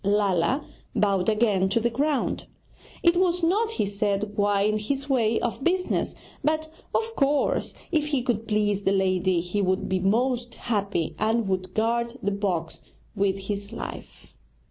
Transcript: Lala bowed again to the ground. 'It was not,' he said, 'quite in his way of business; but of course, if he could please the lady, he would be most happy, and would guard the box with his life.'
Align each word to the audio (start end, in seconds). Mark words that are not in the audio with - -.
Lala 0.03 0.65
bowed 0.95 1.29
again 1.29 1.69
to 1.69 1.79
the 1.79 1.91
ground. 1.91 2.47
'It 3.03 3.15
was 3.17 3.43
not,' 3.43 3.73
he 3.73 3.85
said, 3.85 4.33
'quite 4.33 4.67
in 4.67 4.79
his 4.79 5.07
way 5.07 5.39
of 5.41 5.63
business; 5.63 6.15
but 6.43 6.69
of 6.95 7.15
course, 7.15 7.75
if 7.91 8.07
he 8.07 8.23
could 8.23 8.47
please 8.47 8.81
the 8.81 8.91
lady, 8.93 9.41
he 9.41 9.61
would 9.61 9.87
be 9.87 9.99
most 9.99 10.55
happy, 10.55 11.13
and 11.19 11.47
would 11.47 11.75
guard 11.75 12.17
the 12.23 12.31
box 12.31 12.81
with 13.15 13.41
his 13.47 13.71
life.' 13.71 14.33